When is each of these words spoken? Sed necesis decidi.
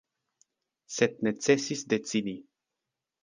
Sed 0.95 1.19
necesis 1.27 1.85
decidi. 1.93 2.35